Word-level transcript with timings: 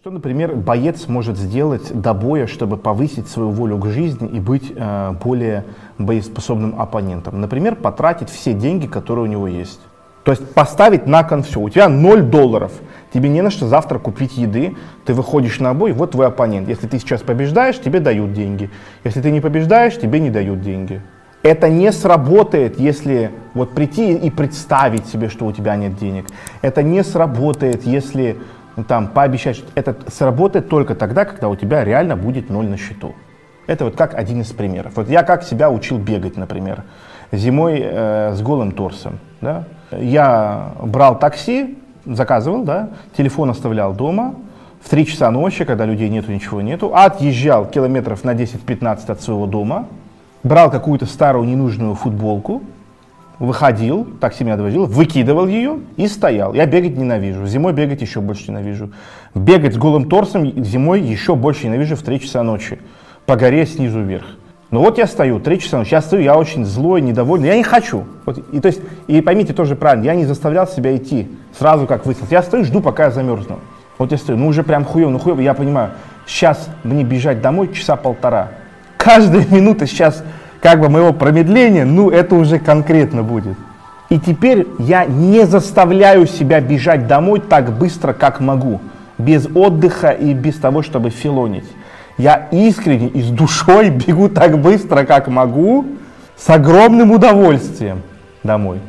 Что, 0.00 0.10
например, 0.10 0.56
боец 0.56 1.08
может 1.08 1.36
сделать 1.36 1.92
до 1.92 2.14
боя, 2.14 2.46
чтобы 2.46 2.78
повысить 2.78 3.28
свою 3.28 3.50
волю 3.50 3.76
к 3.76 3.88
жизни 3.88 4.26
и 4.28 4.40
быть 4.40 4.72
э, 4.74 5.12
более 5.22 5.64
боеспособным 5.98 6.80
оппонентом? 6.80 7.38
Например, 7.38 7.76
потратить 7.76 8.30
все 8.30 8.54
деньги, 8.54 8.86
которые 8.86 9.26
у 9.26 9.28
него 9.28 9.46
есть. 9.46 9.78
То 10.24 10.30
есть 10.30 10.54
поставить 10.54 11.06
на 11.06 11.22
кон 11.22 11.42
все. 11.42 11.60
У 11.60 11.68
тебя 11.68 11.90
0 11.90 12.22
долларов, 12.22 12.72
тебе 13.12 13.28
не 13.28 13.42
на 13.42 13.50
что 13.50 13.68
завтра 13.68 13.98
купить 13.98 14.38
еды, 14.38 14.74
ты 15.04 15.12
выходишь 15.12 15.60
на 15.60 15.74
бой, 15.74 15.92
вот 15.92 16.12
твой 16.12 16.28
оппонент. 16.28 16.66
Если 16.66 16.86
ты 16.86 16.98
сейчас 16.98 17.20
побеждаешь, 17.20 17.78
тебе 17.78 18.00
дают 18.00 18.32
деньги. 18.32 18.70
Если 19.04 19.20
ты 19.20 19.30
не 19.30 19.42
побеждаешь, 19.42 19.98
тебе 19.98 20.18
не 20.18 20.30
дают 20.30 20.62
деньги. 20.62 21.02
Это 21.42 21.68
не 21.68 21.92
сработает, 21.92 22.80
если 22.80 23.32
вот 23.52 23.74
прийти 23.74 24.14
и 24.14 24.30
представить 24.30 25.06
себе, 25.08 25.28
что 25.28 25.44
у 25.44 25.52
тебя 25.52 25.76
нет 25.76 25.98
денег. 25.98 26.26
Это 26.62 26.82
не 26.82 27.04
сработает, 27.04 27.84
если 27.84 28.38
там, 28.84 29.08
пообещать, 29.08 29.56
что 29.56 29.66
это 29.74 29.96
сработает 30.10 30.68
только 30.68 30.94
тогда, 30.94 31.24
когда 31.24 31.48
у 31.48 31.56
тебя 31.56 31.84
реально 31.84 32.16
будет 32.16 32.50
ноль 32.50 32.66
на 32.66 32.76
счету. 32.76 33.14
Это 33.66 33.84
вот 33.84 33.96
как 33.96 34.14
один 34.14 34.40
из 34.40 34.48
примеров. 34.52 34.92
Вот 34.96 35.08
я 35.08 35.22
как 35.22 35.42
себя 35.42 35.70
учил 35.70 35.98
бегать, 35.98 36.36
например, 36.36 36.84
зимой 37.32 37.80
э, 37.82 38.32
с 38.34 38.42
голым 38.42 38.72
торсом. 38.72 39.18
Да? 39.40 39.64
Я 39.92 40.72
брал 40.82 41.18
такси, 41.18 41.78
заказывал, 42.04 42.64
да, 42.64 42.90
телефон 43.16 43.50
оставлял 43.50 43.92
дома, 43.92 44.34
в 44.82 44.88
3 44.88 45.06
часа 45.06 45.30
ночи, 45.30 45.64
когда 45.64 45.84
людей 45.84 46.08
нету, 46.08 46.32
ничего 46.32 46.60
нету, 46.60 46.94
отъезжал 46.94 47.66
километров 47.66 48.24
на 48.24 48.34
10-15 48.34 49.10
от 49.10 49.20
своего 49.20 49.46
дома, 49.46 49.86
брал 50.42 50.70
какую-то 50.70 51.06
старую 51.06 51.46
ненужную 51.46 51.94
футболку, 51.94 52.62
выходил, 53.40 54.06
такси 54.20 54.44
меня 54.44 54.56
довозил, 54.56 54.86
выкидывал 54.86 55.48
ее 55.48 55.80
и 55.96 56.06
стоял. 56.06 56.54
Я 56.54 56.66
бегать 56.66 56.96
ненавижу. 56.96 57.46
Зимой 57.46 57.72
бегать 57.72 58.02
еще 58.02 58.20
больше 58.20 58.50
ненавижу. 58.50 58.92
Бегать 59.34 59.74
с 59.74 59.76
голым 59.78 60.08
торсом 60.08 60.46
зимой 60.62 61.00
еще 61.00 61.34
больше 61.34 61.66
ненавижу 61.66 61.96
в 61.96 62.02
3 62.02 62.20
часа 62.20 62.42
ночи. 62.42 62.78
По 63.26 63.36
горе 63.36 63.66
снизу 63.66 64.00
вверх. 64.02 64.26
Ну 64.70 64.80
вот 64.80 64.98
я 64.98 65.06
стою, 65.08 65.40
3 65.40 65.58
часа 65.58 65.78
ночи, 65.78 65.94
я 65.94 66.02
стою, 66.02 66.22
я 66.22 66.36
очень 66.36 66.64
злой, 66.64 67.00
недовольный, 67.00 67.48
я 67.48 67.56
не 67.56 67.64
хочу. 67.64 68.04
Вот, 68.24 68.38
и, 68.52 68.60
то 68.60 68.68
есть, 68.68 68.80
и 69.08 69.20
поймите 69.20 69.52
тоже 69.52 69.74
правильно, 69.74 70.04
я 70.04 70.14
не 70.14 70.26
заставлял 70.26 70.68
себя 70.68 70.96
идти 70.96 71.28
сразу 71.58 71.86
как 71.86 72.06
выяснилось. 72.06 72.30
Я 72.30 72.42
стою, 72.42 72.64
жду, 72.64 72.80
пока 72.80 73.04
я 73.04 73.10
замерзну. 73.10 73.58
Вот 73.98 74.12
я 74.12 74.18
стою, 74.18 74.38
ну 74.38 74.46
уже 74.46 74.62
прям 74.62 74.84
хуево, 74.84 75.10
ну 75.10 75.18
хуево, 75.18 75.40
я 75.40 75.54
понимаю, 75.54 75.90
сейчас 76.26 76.68
мне 76.84 77.04
бежать 77.04 77.40
домой 77.42 77.72
часа 77.72 77.96
полтора. 77.96 78.50
Каждая 78.96 79.46
минута 79.50 79.86
сейчас 79.86 80.22
как 80.60 80.80
бы 80.80 80.88
моего 80.88 81.12
промедления, 81.12 81.84
ну 81.84 82.10
это 82.10 82.34
уже 82.34 82.58
конкретно 82.58 83.22
будет. 83.22 83.56
И 84.08 84.18
теперь 84.18 84.66
я 84.78 85.04
не 85.04 85.46
заставляю 85.46 86.26
себя 86.26 86.60
бежать 86.60 87.06
домой 87.06 87.40
так 87.40 87.72
быстро, 87.78 88.12
как 88.12 88.40
могу, 88.40 88.80
без 89.18 89.46
отдыха 89.54 90.10
и 90.10 90.34
без 90.34 90.56
того, 90.56 90.82
чтобы 90.82 91.10
филонить. 91.10 91.70
Я 92.18 92.48
искренне 92.50 93.08
и 93.08 93.22
с 93.22 93.28
душой 93.28 93.90
бегу 94.06 94.28
так 94.28 94.58
быстро, 94.58 95.04
как 95.04 95.28
могу, 95.28 95.86
с 96.36 96.50
огромным 96.50 97.12
удовольствием 97.12 98.02
домой. 98.42 98.80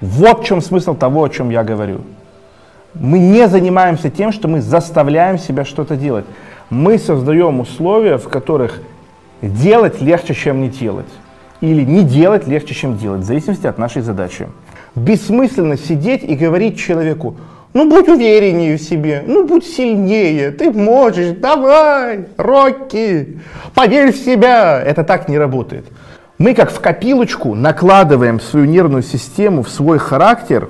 Вот 0.00 0.42
в 0.42 0.44
чем 0.44 0.60
смысл 0.60 0.94
того, 0.94 1.24
о 1.24 1.28
чем 1.28 1.50
я 1.50 1.64
говорю. 1.64 2.02
Мы 2.94 3.18
не 3.18 3.48
занимаемся 3.48 4.10
тем, 4.10 4.32
что 4.32 4.48
мы 4.48 4.60
заставляем 4.60 5.38
себя 5.38 5.64
что-то 5.64 5.96
делать. 5.96 6.24
Мы 6.70 6.98
создаем 6.98 7.60
условия, 7.60 8.18
в 8.18 8.28
которых 8.28 8.80
Делать 9.42 10.00
легче, 10.00 10.34
чем 10.34 10.62
не 10.62 10.68
делать. 10.68 11.06
Или 11.60 11.84
не 11.84 12.02
делать 12.02 12.46
легче, 12.46 12.74
чем 12.74 12.96
делать, 12.96 13.22
в 13.22 13.24
зависимости 13.24 13.66
от 13.66 13.78
нашей 13.78 14.02
задачи. 14.02 14.48
Бессмысленно 14.94 15.76
сидеть 15.76 16.22
и 16.22 16.34
говорить 16.34 16.78
человеку, 16.78 17.36
ну 17.74 17.90
будь 17.90 18.08
увереннее 18.08 18.78
в 18.78 18.82
себе, 18.82 19.22
ну 19.26 19.46
будь 19.46 19.66
сильнее, 19.66 20.50
ты 20.50 20.70
можешь, 20.70 21.36
давай, 21.36 22.24
Рокки, 22.38 23.38
поверь 23.74 24.12
в 24.12 24.16
себя. 24.16 24.80
Это 24.80 25.04
так 25.04 25.28
не 25.28 25.38
работает. 25.38 25.84
Мы 26.38 26.54
как 26.54 26.70
в 26.70 26.80
копилочку 26.80 27.54
накладываем 27.54 28.40
свою 28.40 28.66
нервную 28.66 29.02
систему 29.02 29.62
в 29.62 29.68
свой 29.68 29.98
характер 29.98 30.68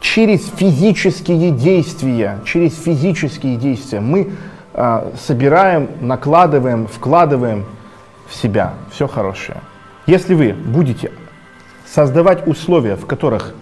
через 0.00 0.48
физические 0.56 1.50
действия, 1.50 2.38
через 2.44 2.76
физические 2.76 3.56
действия. 3.56 4.00
Мы 4.00 4.30
э, 4.74 5.10
собираем, 5.26 5.88
накладываем, 6.00 6.86
вкладываем 6.86 7.66
в 8.28 8.34
себя 8.34 8.74
все 8.90 9.08
хорошее. 9.08 9.58
Если 10.06 10.34
вы 10.34 10.52
будете 10.52 11.10
создавать 11.86 12.46
условия, 12.46 12.96
в 12.96 13.06
которых 13.06 13.54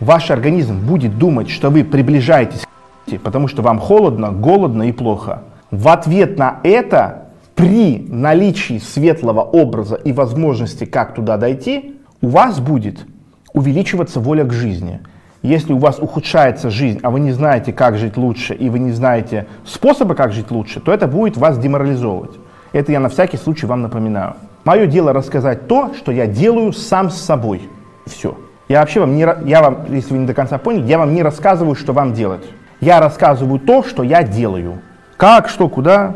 ваш 0.00 0.30
организм 0.30 0.80
будет 0.80 1.18
думать, 1.18 1.50
что 1.50 1.70
вы 1.70 1.84
приближаетесь 1.84 2.62
к 2.62 3.18
потому 3.18 3.48
что 3.48 3.62
вам 3.62 3.78
холодно, 3.78 4.32
голодно 4.32 4.88
и 4.88 4.92
плохо, 4.92 5.42
в 5.70 5.88
ответ 5.88 6.38
на 6.38 6.60
это, 6.62 7.28
при 7.54 8.06
наличии 8.08 8.78
светлого 8.78 9.40
образа 9.40 9.96
и 9.96 10.12
возможности, 10.12 10.84
как 10.84 11.14
туда 11.14 11.36
дойти, 11.36 11.96
у 12.20 12.28
вас 12.28 12.60
будет 12.60 13.06
увеличиваться 13.52 14.20
воля 14.20 14.44
к 14.44 14.52
жизни. 14.52 15.00
Если 15.42 15.72
у 15.72 15.78
вас 15.78 15.98
ухудшается 15.98 16.70
жизнь, 16.70 17.00
а 17.02 17.10
вы 17.10 17.20
не 17.20 17.32
знаете, 17.32 17.72
как 17.72 17.96
жить 17.96 18.16
лучше, 18.16 18.54
и 18.54 18.68
вы 18.68 18.78
не 18.78 18.92
знаете 18.92 19.46
способа, 19.64 20.14
как 20.14 20.32
жить 20.32 20.50
лучше, 20.50 20.80
то 20.80 20.92
это 20.92 21.08
будет 21.08 21.36
вас 21.36 21.58
деморализовывать. 21.58 22.32
Это 22.78 22.92
я 22.92 23.00
на 23.00 23.08
всякий 23.08 23.38
случай 23.38 23.66
вам 23.66 23.82
напоминаю. 23.82 24.36
Мое 24.64 24.86
дело 24.86 25.12
рассказать 25.12 25.66
то, 25.66 25.94
что 25.94 26.12
я 26.12 26.28
делаю 26.28 26.72
сам 26.72 27.10
с 27.10 27.16
собой. 27.20 27.68
Все. 28.06 28.38
Я 28.68 28.78
вообще 28.78 29.00
вам 29.00 29.16
не, 29.16 29.26
я 29.46 29.62
вам, 29.62 29.92
если 29.92 30.12
вы 30.12 30.18
не 30.20 30.26
до 30.28 30.32
конца 30.32 30.58
поняли, 30.58 30.86
я 30.86 30.96
вам 30.96 31.12
не 31.12 31.24
рассказываю, 31.24 31.74
что 31.74 31.92
вам 31.92 32.14
делать. 32.14 32.44
Я 32.80 33.00
рассказываю 33.00 33.58
то, 33.58 33.82
что 33.82 34.04
я 34.04 34.22
делаю. 34.22 34.78
Как, 35.16 35.48
что, 35.48 35.68
куда. 35.68 36.14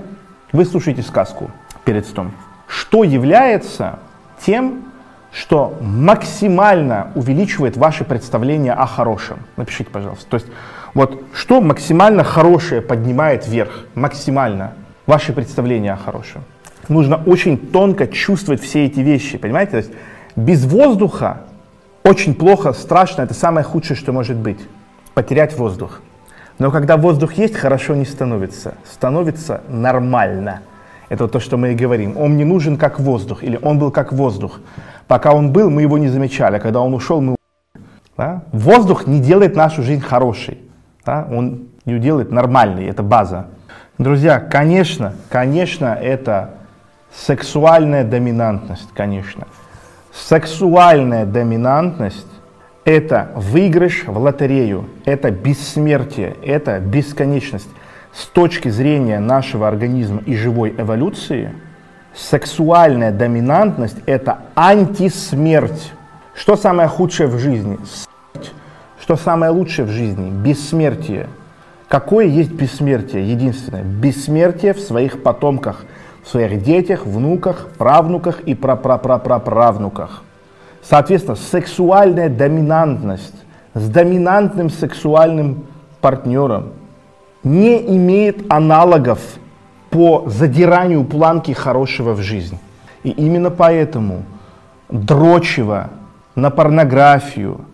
Вы 0.52 0.64
слушаете 0.64 1.02
сказку 1.02 1.50
перед 1.84 2.06
сном. 2.06 2.30
Что 2.68 3.02
является 3.02 3.98
тем, 4.38 4.84
что 5.32 5.76
максимально 5.80 7.08
увеличивает 7.16 7.76
ваше 7.76 8.04
представление 8.04 8.74
о 8.74 8.86
хорошем? 8.86 9.38
Напишите, 9.56 9.90
пожалуйста. 9.90 10.30
То 10.30 10.36
есть, 10.36 10.46
вот 10.94 11.24
что 11.34 11.60
максимально 11.60 12.22
хорошее 12.22 12.82
поднимает 12.82 13.48
вверх? 13.48 13.86
Максимально 13.96 14.74
ваши 15.06 15.32
представления 15.32 15.92
о 15.92 15.96
хорошем. 15.96 16.42
Нужно 16.88 17.16
очень 17.16 17.56
тонко 17.56 18.06
чувствовать 18.06 18.60
все 18.60 18.84
эти 18.86 19.00
вещи, 19.00 19.38
понимаете? 19.38 19.70
То 19.72 19.76
есть 19.78 19.90
без 20.36 20.64
воздуха 20.64 21.42
очень 22.04 22.34
плохо, 22.34 22.72
страшно, 22.72 23.22
это 23.22 23.34
самое 23.34 23.64
худшее, 23.64 23.96
что 23.96 24.12
может 24.12 24.36
быть. 24.36 24.58
Потерять 25.14 25.56
воздух. 25.56 26.00
Но 26.58 26.70
когда 26.70 26.96
воздух 26.96 27.34
есть, 27.34 27.56
хорошо 27.56 27.94
не 27.94 28.04
становится. 28.04 28.74
Становится 28.91 29.62
нормально. 29.68 30.62
Это 31.08 31.28
то, 31.28 31.41
что 31.41 31.56
мы 31.56 31.72
и 31.72 31.74
говорим. 31.74 32.16
Он 32.16 32.36
не 32.36 32.44
нужен 32.44 32.76
как 32.76 32.98
воздух, 32.98 33.44
или 33.44 33.58
он 33.62 33.78
был 33.78 33.91
как 33.91 34.12
воздух. 34.12 34.60
Пока 35.06 35.32
он 35.32 35.52
был, 35.52 35.70
мы 35.70 35.82
его 35.82 35.98
не 35.98 36.08
замечали, 36.08 36.56
а 36.56 36.60
когда 36.60 36.80
он 36.80 36.94
ушел, 36.94 37.20
мы 37.20 37.36
да? 38.16 38.42
Воздух 38.52 39.06
не 39.06 39.20
делает 39.20 39.56
нашу 39.56 39.82
жизнь 39.82 40.00
хорошей. 40.00 40.58
Да? 41.04 41.26
Он 41.30 41.68
ее 41.84 41.98
делает 41.98 42.30
нормальной, 42.30 42.86
это 42.86 43.02
база. 43.02 43.46
Друзья, 44.02 44.40
конечно, 44.40 45.14
конечно, 45.28 45.94
это 45.94 46.54
сексуальная 47.14 48.02
доминантность, 48.02 48.88
конечно. 48.94 49.46
Сексуальная 50.12 51.24
доминантность– 51.24 52.26
это 52.84 53.30
выигрыш 53.36 54.04
в 54.08 54.18
лотерею, 54.18 54.88
это 55.04 55.30
бессмертие, 55.30 56.34
это 56.44 56.80
бесконечность. 56.80 57.68
С 58.12 58.26
точки 58.26 58.70
зрения 58.70 59.20
нашего 59.20 59.68
организма 59.68 60.20
и 60.26 60.34
живой 60.34 60.74
эволюции, 60.76 61.54
сексуальная 62.12 63.12
доминантность– 63.12 63.98
это 64.06 64.38
антисмерть. 64.56 65.92
Что 66.34 66.56
самое 66.56 66.88
худшее 66.88 67.28
в 67.28 67.38
жизни? 67.38 67.78
Смерть. 67.84 68.52
Что 69.00 69.14
самое 69.14 69.52
лучшее 69.52 69.86
в 69.86 69.91
жизни? 69.91 70.28
Бессмертие– 70.28 71.28
Какое 71.92 72.25
есть 72.25 72.53
бессмертие? 72.53 73.30
Единственное. 73.30 73.82
Бессмертие 73.82 74.72
в 74.72 74.80
своих 74.80 75.22
потомках, 75.22 75.84
в 76.24 76.28
своих 76.30 76.62
детях, 76.62 77.04
внуках, 77.04 77.68
правнуках 77.77 78.41
и 78.47 78.54
прапрапрапраправнуках. 78.54 80.22
Соответственно, 80.83 81.36
сексуальная 81.36 82.30
доминантность 82.30 83.34
с 83.74 83.91
доминантным 83.91 84.71
сексуальным 84.71 85.66
партнером 86.00 86.72
не 87.44 87.77
имеет 87.94 88.50
аналогов 88.50 89.21
по 89.91 90.24
задиранию 90.28 91.04
планки 91.04 91.53
хорошего 91.53 92.15
в 92.15 92.22
жизнь. 92.22 92.59
И 93.03 93.10
именно 93.10 93.50
поэтому 93.50 94.22
дрочево 94.89 95.91
на 96.36 96.48
порнографию, 96.48 97.66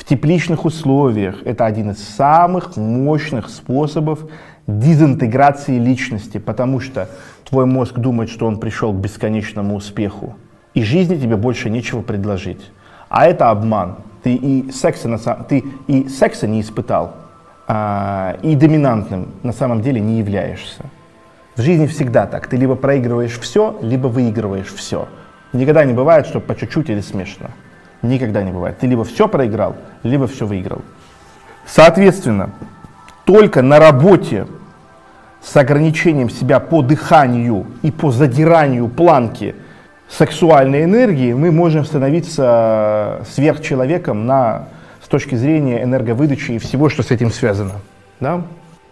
в 0.00 0.04
тепличных 0.04 0.64
условиях 0.64 1.42
это 1.44 1.66
один 1.66 1.90
из 1.90 2.02
самых 2.02 2.74
мощных 2.78 3.50
способов 3.50 4.20
дезинтеграции 4.66 5.78
личности, 5.78 6.38
потому 6.38 6.80
что 6.80 7.10
твой 7.46 7.66
мозг 7.66 7.98
думает, 7.98 8.30
что 8.30 8.46
он 8.46 8.58
пришел 8.58 8.94
к 8.94 8.96
бесконечному 8.96 9.76
успеху, 9.76 10.36
и 10.72 10.82
жизни 10.82 11.16
тебе 11.16 11.36
больше 11.36 11.68
нечего 11.68 12.00
предложить. 12.00 12.72
А 13.10 13.26
это 13.26 13.50
обман. 13.50 13.96
Ты 14.22 14.36
и 14.36 14.70
секса, 14.72 15.06
на, 15.06 15.18
ты 15.18 15.64
и 15.86 16.08
секса 16.08 16.46
не 16.46 16.62
испытал, 16.62 17.16
а, 17.68 18.38
и 18.40 18.54
доминантным 18.54 19.28
на 19.42 19.52
самом 19.52 19.82
деле 19.82 20.00
не 20.00 20.18
являешься. 20.18 20.86
В 21.56 21.60
жизни 21.60 21.86
всегда 21.86 22.26
так. 22.26 22.46
Ты 22.46 22.56
либо 22.56 22.74
проигрываешь 22.74 23.38
все, 23.38 23.78
либо 23.82 24.06
выигрываешь 24.06 24.72
все. 24.72 25.08
Никогда 25.52 25.84
не 25.84 25.92
бывает, 25.92 26.26
что 26.26 26.40
по 26.40 26.54
чуть-чуть 26.54 26.88
или 26.88 27.00
смешно. 27.02 27.48
Никогда 28.02 28.42
не 28.42 28.52
бывает. 28.52 28.78
Ты 28.78 28.86
либо 28.86 29.04
все 29.04 29.28
проиграл, 29.28 29.76
либо 30.02 30.26
все 30.26 30.46
выиграл. 30.46 30.82
Соответственно, 31.66 32.50
только 33.24 33.62
на 33.62 33.78
работе 33.78 34.46
с 35.42 35.56
ограничением 35.56 36.30
себя 36.30 36.60
по 36.60 36.82
дыханию 36.82 37.66
и 37.82 37.90
по 37.90 38.10
задиранию 38.10 38.88
планки 38.88 39.54
сексуальной 40.08 40.84
энергии 40.84 41.32
мы 41.32 41.52
можем 41.52 41.84
становиться 41.84 43.24
сверхчеловеком 43.30 44.26
на, 44.26 44.68
с 45.02 45.08
точки 45.08 45.34
зрения 45.34 45.82
энерговыдачи 45.82 46.52
и 46.52 46.58
всего, 46.58 46.88
что 46.88 47.02
с 47.02 47.10
этим 47.10 47.30
связано. 47.30 47.74
Да? 48.18 48.42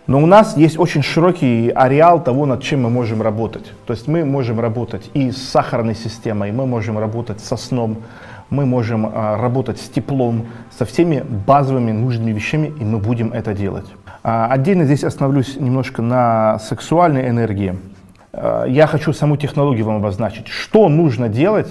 Но 0.07 0.23
у 0.23 0.27
нас 0.27 0.57
есть 0.57 0.79
очень 0.79 1.03
широкий 1.03 1.71
ареал 1.75 2.23
того, 2.23 2.47
над 2.47 2.63
чем 2.63 2.83
мы 2.85 2.91
можем 2.91 3.21
работать. 3.21 3.73
То 3.87 3.93
есть 3.93 4.09
мы 4.09 4.25
можем 4.25 4.59
работать 4.59 5.11
и 5.13 5.31
с 5.31 5.37
сахарной 5.37 5.95
системой, 5.95 6.51
мы 6.51 6.65
можем 6.67 6.99
работать 6.99 7.41
со 7.41 7.57
сном, 7.59 7.99
мы 8.51 8.67
можем 8.67 9.07
а, 9.07 9.37
работать 9.37 9.81
с 9.81 9.89
теплом, 9.89 10.47
со 10.77 10.85
всеми 10.85 11.25
базовыми 11.47 11.93
нужными 11.93 12.33
вещами, 12.33 12.73
и 12.79 12.85
мы 12.85 12.99
будем 12.99 13.33
это 13.33 13.55
делать. 13.55 13.87
А, 14.23 14.47
отдельно 14.51 14.85
здесь 14.85 15.05
остановлюсь 15.05 15.57
немножко 15.57 16.03
на 16.03 16.59
сексуальной 16.59 17.29
энергии. 17.29 17.79
А, 18.33 18.65
я 18.65 18.87
хочу 18.87 19.13
саму 19.13 19.37
технологию 19.37 19.85
вам 19.85 19.97
обозначить. 19.97 20.49
Что 20.49 20.89
нужно 20.89 21.29
делать 21.29 21.69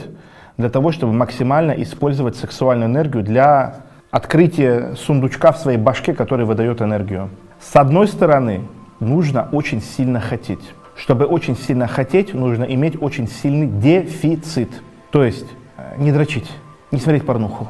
для 0.57 0.69
того, 0.69 0.91
чтобы 0.91 1.13
максимально 1.13 1.71
использовать 1.71 2.35
сексуальную 2.35 2.89
энергию 2.89 3.23
для 3.23 3.77
открытия 4.11 4.95
сундучка 4.95 5.51
в 5.51 5.57
своей 5.57 5.77
башке, 5.77 6.13
который 6.13 6.45
выдает 6.45 6.81
энергию? 6.81 7.29
С 7.59 7.75
одной 7.75 8.07
стороны, 8.07 8.61
нужно 8.99 9.49
очень 9.51 9.81
сильно 9.81 10.19
хотеть. 10.19 10.73
Чтобы 10.95 11.25
очень 11.25 11.55
сильно 11.55 11.87
хотеть, 11.87 12.33
нужно 12.33 12.63
иметь 12.63 13.01
очень 13.01 13.27
сильный 13.27 13.67
дефицит. 13.67 14.69
То 15.11 15.23
есть 15.23 15.45
э, 15.77 15.95
не 15.97 16.11
дрочить, 16.11 16.51
не 16.91 16.99
смотреть 16.99 17.25
порнуху, 17.25 17.67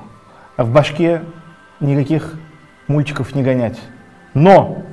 а 0.56 0.64
в 0.64 0.72
башке 0.72 1.22
никаких 1.80 2.36
мультиков 2.88 3.36
не 3.36 3.44
гонять. 3.44 3.80
Но 4.34 4.84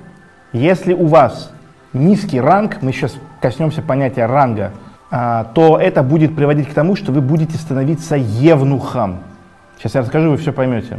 если 0.52 0.94
у 0.94 1.06
вас 1.06 1.52
низкий 1.92 2.40
ранг, 2.40 2.82
мы 2.82 2.92
сейчас 2.92 3.14
коснемся 3.40 3.82
понятия 3.82 4.26
ранга, 4.26 4.72
а, 5.10 5.44
то 5.54 5.78
это 5.78 6.02
будет 6.02 6.34
приводить 6.34 6.68
к 6.68 6.74
тому, 6.74 6.96
что 6.96 7.12
вы 7.12 7.20
будете 7.20 7.56
становиться 7.56 8.16
евнухом. 8.16 9.20
Сейчас 9.78 9.94
я 9.94 10.00
расскажу, 10.00 10.30
вы 10.30 10.36
все 10.36 10.52
поймете. 10.52 10.98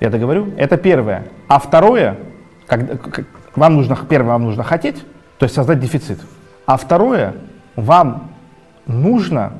Я 0.00 0.10
договорю? 0.10 0.52
Это 0.56 0.76
первое. 0.76 1.24
А 1.48 1.58
второе, 1.58 2.18
когда, 2.66 2.96
вам 3.54 3.76
нужно, 3.76 3.96
первое, 4.08 4.32
вам 4.32 4.44
нужно 4.44 4.62
хотеть, 4.62 5.04
то 5.38 5.44
есть 5.44 5.54
создать 5.54 5.80
дефицит. 5.80 6.20
А 6.66 6.76
второе, 6.76 7.34
вам 7.76 8.30
нужно 8.86 9.52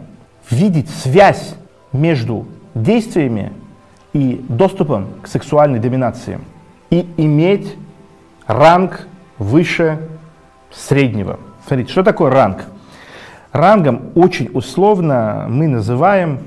видеть 0.50 0.90
связь 0.90 1.54
между 1.92 2.46
действиями 2.76 3.52
и 4.12 4.44
доступом 4.48 5.08
к 5.22 5.26
сексуальной 5.26 5.78
доминации 5.78 6.38
и 6.90 7.08
иметь 7.16 7.74
ранг 8.46 9.08
выше 9.38 9.98
среднего. 10.70 11.40
Смотрите, 11.66 11.90
что 11.90 12.02
такое 12.02 12.30
ранг? 12.30 12.64
Рангом 13.52 14.10
очень 14.14 14.50
условно 14.52 15.46
мы 15.48 15.66
называем 15.66 16.40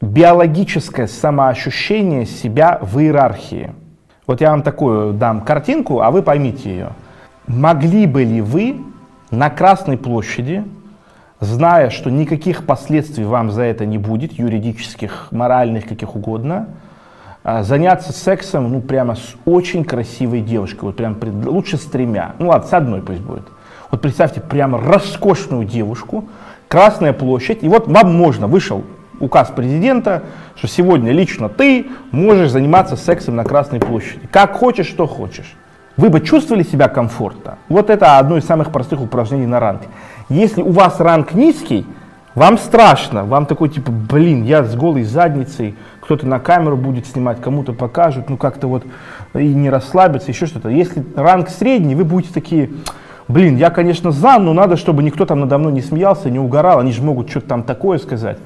биологическое 0.00 1.06
самоощущение 1.06 2.26
себя 2.26 2.78
в 2.80 2.98
иерархии. 2.98 3.72
Вот 4.26 4.40
я 4.40 4.50
вам 4.50 4.62
такую 4.62 5.14
дам 5.14 5.40
картинку, 5.40 6.02
а 6.02 6.10
вы 6.10 6.22
поймите 6.22 6.70
ее. 6.70 6.88
Могли 7.46 8.06
бы 8.06 8.22
ли 8.22 8.40
вы 8.40 8.76
на 9.30 9.48
Красной 9.50 9.96
площади, 9.96 10.64
зная, 11.40 11.90
что 11.90 12.10
никаких 12.10 12.64
последствий 12.64 13.24
вам 13.24 13.50
за 13.50 13.62
это 13.62 13.86
не 13.86 13.98
будет, 13.98 14.32
юридических, 14.32 15.28
моральных, 15.30 15.88
каких 15.88 16.14
угодно, 16.14 16.68
а, 17.42 17.62
заняться 17.62 18.12
сексом, 18.12 18.70
ну, 18.70 18.80
прямо 18.80 19.16
с 19.16 19.34
очень 19.46 19.84
красивой 19.84 20.42
девушкой, 20.42 20.84
вот 20.84 20.96
прям 20.96 21.16
лучше 21.46 21.78
с 21.78 21.84
тремя, 21.84 22.34
ну 22.38 22.48
ладно, 22.48 22.68
с 22.68 22.72
одной 22.72 23.00
пусть 23.00 23.20
будет. 23.20 23.48
Вот 23.90 24.00
представьте, 24.00 24.40
прямо 24.40 24.78
роскошную 24.78 25.64
девушку, 25.64 26.28
Красная 26.68 27.12
площадь, 27.12 27.64
и 27.64 27.68
вот 27.68 27.88
вам 27.88 28.16
можно, 28.16 28.46
вышел 28.46 28.84
указ 29.18 29.50
президента, 29.50 30.22
что 30.54 30.68
сегодня 30.68 31.10
лично 31.10 31.48
ты 31.48 31.86
можешь 32.12 32.50
заниматься 32.52 32.94
сексом 32.94 33.34
на 33.34 33.42
Красной 33.42 33.80
площади. 33.80 34.28
Как 34.30 34.52
хочешь, 34.52 34.86
что 34.86 35.08
хочешь. 35.08 35.56
Вы 35.96 36.10
бы 36.10 36.20
чувствовали 36.20 36.62
себя 36.62 36.88
комфортно? 36.88 37.58
Вот 37.68 37.90
это 37.90 38.18
одно 38.18 38.36
из 38.36 38.44
самых 38.46 38.70
простых 38.70 39.02
упражнений 39.02 39.46
на 39.46 39.58
ранг. 39.58 39.82
Если 40.30 40.62
у 40.62 40.70
вас 40.70 41.00
ранг 41.00 41.34
низкий, 41.34 41.84
вам 42.36 42.56
страшно, 42.56 43.24
вам 43.24 43.46
такой 43.46 43.68
типа, 43.68 43.90
блин, 43.90 44.44
я 44.44 44.62
с 44.62 44.76
голой 44.76 45.02
задницей, 45.02 45.74
кто-то 46.00 46.24
на 46.24 46.38
камеру 46.38 46.76
будет 46.76 47.08
снимать, 47.08 47.40
кому-то 47.40 47.72
покажут, 47.72 48.30
ну 48.30 48.36
как-то 48.36 48.68
вот 48.68 48.84
и 49.34 49.52
не 49.52 49.68
расслабиться, 49.70 50.30
еще 50.30 50.46
что-то. 50.46 50.68
Если 50.68 51.04
ранг 51.16 51.48
средний, 51.48 51.96
вы 51.96 52.04
будете 52.04 52.32
такие, 52.32 52.70
блин, 53.26 53.56
я, 53.56 53.70
конечно, 53.70 54.12
за, 54.12 54.38
но 54.38 54.52
надо, 54.52 54.76
чтобы 54.76 55.02
никто 55.02 55.26
там 55.26 55.40
надо 55.40 55.58
мной 55.58 55.72
не 55.72 55.82
смеялся, 55.82 56.30
не 56.30 56.38
угорал, 56.38 56.78
они 56.78 56.92
же 56.92 57.02
могут 57.02 57.28
что-то 57.28 57.48
там 57.48 57.62
такое 57.64 57.98
сказать. 57.98 58.38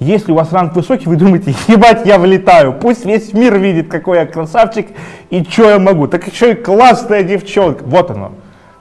Если 0.00 0.32
у 0.32 0.34
вас 0.34 0.52
ранг 0.52 0.74
высокий, 0.74 1.08
вы 1.08 1.14
думаете, 1.14 1.54
ебать, 1.68 2.04
я 2.04 2.18
влетаю, 2.18 2.72
пусть 2.72 3.04
весь 3.04 3.32
мир 3.32 3.56
видит, 3.58 3.86
какой 3.86 4.18
я 4.18 4.26
красавчик 4.26 4.88
и 5.30 5.44
что 5.44 5.70
я 5.70 5.78
могу. 5.78 6.08
Так 6.08 6.26
еще 6.26 6.52
и 6.52 6.54
классная 6.56 7.22
девчонка. 7.22 7.84
Вот 7.84 8.10
оно. 8.10 8.32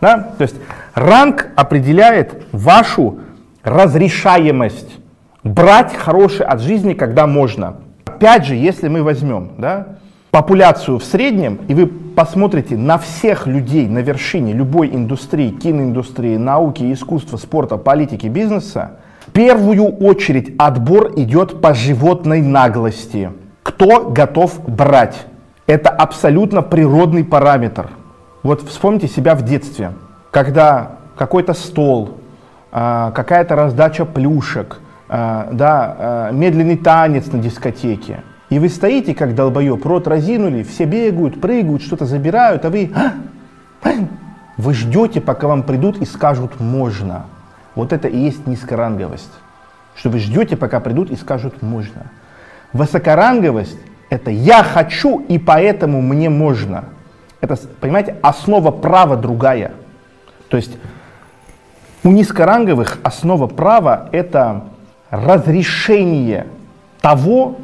Да? 0.01 0.33
То 0.37 0.43
есть 0.43 0.55
ранг 0.97 1.49
определяет 1.55 2.43
вашу 2.51 3.19
разрешаемость 3.63 4.97
брать 5.43 5.95
хорошее 5.95 6.49
от 6.49 6.59
жизни, 6.59 6.93
когда 6.93 7.27
можно. 7.27 7.77
Опять 8.05 8.45
же, 8.45 8.55
если 8.55 8.87
мы 8.87 9.03
возьмем 9.03 9.51
да, 9.59 9.99
популяцию 10.31 10.97
в 10.97 11.03
среднем, 11.03 11.59
и 11.67 11.75
вы 11.75 11.85
посмотрите 11.85 12.75
на 12.75 12.97
всех 12.97 13.45
людей 13.45 13.87
на 13.87 13.99
вершине 13.99 14.53
любой 14.53 14.89
индустрии, 14.89 15.51
киноиндустрии, 15.51 16.35
науки, 16.37 16.91
искусства, 16.91 17.37
спорта, 17.37 17.77
политики, 17.77 18.25
бизнеса, 18.25 18.93
в 19.27 19.31
первую 19.31 19.97
очередь 19.97 20.55
отбор 20.57 21.11
идет 21.15 21.61
по 21.61 21.75
животной 21.75 22.41
наглости. 22.41 23.29
Кто 23.61 24.09
готов 24.09 24.67
брать? 24.67 25.27
Это 25.67 25.89
абсолютно 25.89 26.63
природный 26.63 27.23
параметр. 27.23 27.91
Вот 28.41 28.67
вспомните 28.67 29.07
себя 29.07 29.35
в 29.35 29.43
детстве, 29.43 29.91
когда 30.37 30.91
какой-то 31.15 31.55
стол, 31.55 32.19
а, 32.71 33.09
какая-то 33.09 33.55
раздача 33.55 34.05
плюшек, 34.05 34.77
а, 35.09 35.49
да, 35.51 35.95
а, 35.97 36.31
медленный 36.31 36.77
танец 36.77 37.31
на 37.31 37.39
дискотеке. 37.39 38.21
И 38.51 38.59
вы 38.59 38.69
стоите, 38.69 39.15
как 39.15 39.33
долбоеб, 39.33 39.83
рот 39.83 40.07
разинули, 40.07 40.61
все 40.61 40.85
бегают, 40.85 41.41
прыгают, 41.41 41.81
что-то 41.81 42.05
забирают, 42.05 42.65
а 42.65 42.69
вы... 42.69 42.91
Вы 44.57 44.73
ждете, 44.75 45.21
пока 45.21 45.47
вам 45.47 45.63
придут 45.63 45.97
и 46.03 46.05
скажут 46.05 46.59
«можно». 46.59 47.25
Вот 47.73 47.91
это 47.91 48.07
и 48.07 48.17
есть 48.17 48.45
низкоранговость. 48.45 49.33
Что 49.95 50.11
вы 50.11 50.19
ждете, 50.19 50.55
пока 50.55 50.79
придут 50.79 51.09
и 51.09 51.15
скажут 51.15 51.63
«можно». 51.63 52.11
Высокоранговость– 52.73 53.79
это 54.11 54.29
«я 54.29 54.61
хочу, 54.63 55.17
и 55.17 55.39
поэтому 55.39 55.99
мне 56.03 56.29
можно». 56.29 56.83
Это, 57.41 57.57
понимаете, 57.81 58.17
основа 58.21 58.69
права 58.69 59.17
другая. 59.17 59.71
То 60.49 60.57
есть 60.57 60.71
у 62.03 62.11
низкоранговых 62.11 62.99
основа 63.03 63.47
права– 63.47 64.09
это 64.11 64.65
разрешение 65.09 66.47
того, 67.01 67.57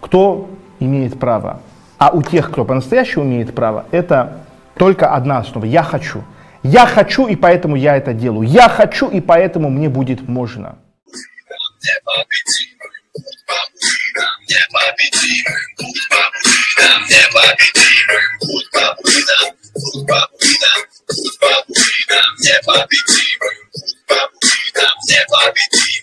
кто 0.00 0.50
имеет 0.78 1.18
право. 1.18 1.60
А 1.98 2.10
у 2.10 2.22
тех, 2.22 2.50
кто 2.50 2.64
по-настоящему 2.64 3.24
имеет 3.24 3.54
право, 3.54 3.84
это 3.90 4.38
только 4.76 5.14
одна 5.14 5.38
основа– 5.38 5.64
«я 5.66 5.82
хочу». 5.82 6.22
Я 6.62 6.86
хочу, 6.86 7.26
и 7.26 7.36
поэтому 7.36 7.74
я 7.76 7.96
это 7.96 8.12
делаю. 8.12 8.46
Я 8.46 8.68
хочу, 8.68 9.08
и 9.08 9.20
поэтому 9.20 9.70
мне 9.70 9.88
будет 9.88 10.28
можно. 10.28 10.76
Never 22.70 22.86
be 25.54 25.99